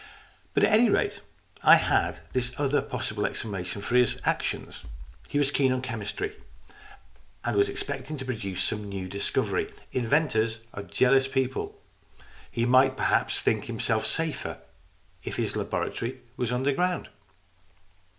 [0.55, 1.21] But at any rate
[1.61, 4.83] I had this other possible explanation for his actions.
[5.29, 6.35] He was keen on chemistry
[7.45, 9.71] and was expecting to produce some new discovery.
[9.91, 11.79] Inventors are jealous people.
[12.51, 14.57] ^He might perhaps think himself safer
[15.23, 17.09] if his laboratory were underground.